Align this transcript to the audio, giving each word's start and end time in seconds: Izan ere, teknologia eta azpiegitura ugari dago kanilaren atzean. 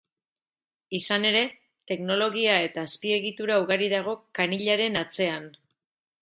Izan 0.99 1.27
ere, 1.31 1.43
teknologia 1.91 2.55
eta 2.69 2.87
azpiegitura 2.89 3.59
ugari 3.65 3.91
dago 3.93 4.17
kanilaren 4.41 4.99
atzean. 5.05 5.47